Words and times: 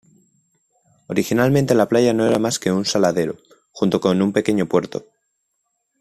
Originalmente 1.09 1.75
la 1.75 1.87
playa 1.87 2.11
no 2.11 2.25
era 2.25 2.39
más 2.39 2.57
que 2.57 2.71
un 2.71 2.85
saladero, 2.85 3.35
junto 3.71 4.01
con 4.01 4.19
un 4.23 4.33
pequeño 4.33 4.65
puerto. 4.67 5.05